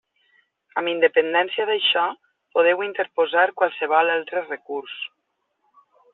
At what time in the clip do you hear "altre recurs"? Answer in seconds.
4.15-4.99